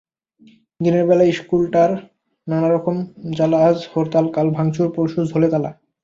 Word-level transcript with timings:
দিনের 0.79 1.03
বেলার 1.07 1.31
ইশকুলটায় 1.33 1.95
নানান 2.47 2.71
রকম 2.71 2.95
জ্বালাআজ 3.37 3.77
হরতাল, 3.91 4.25
কাল 4.35 4.47
ভাঙচুর, 4.57 4.87
পরশু 4.95 5.19
ঝোলে 5.31 5.47
তালা। 5.51 5.71